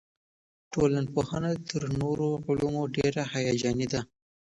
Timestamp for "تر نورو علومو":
1.69-2.83